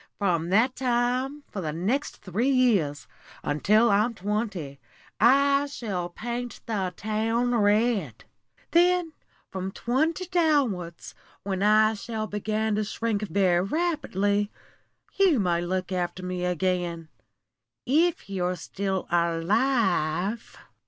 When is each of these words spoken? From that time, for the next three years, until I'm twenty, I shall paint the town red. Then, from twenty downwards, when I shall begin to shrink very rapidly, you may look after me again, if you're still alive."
From 0.17 0.49
that 0.49 0.75
time, 0.75 1.43
for 1.51 1.61
the 1.61 1.71
next 1.71 2.23
three 2.23 2.49
years, 2.49 3.05
until 3.43 3.91
I'm 3.91 4.15
twenty, 4.15 4.79
I 5.19 5.67
shall 5.67 6.09
paint 6.09 6.59
the 6.65 6.91
town 6.97 7.53
red. 7.53 8.23
Then, 8.71 9.13
from 9.51 9.71
twenty 9.71 10.25
downwards, 10.25 11.13
when 11.43 11.61
I 11.61 11.93
shall 11.93 12.25
begin 12.25 12.73
to 12.77 12.83
shrink 12.83 13.21
very 13.21 13.61
rapidly, 13.61 14.49
you 15.17 15.39
may 15.39 15.61
look 15.61 15.91
after 15.91 16.23
me 16.25 16.45
again, 16.45 17.09
if 17.85 18.27
you're 18.27 18.55
still 18.55 19.05
alive." 19.11 20.57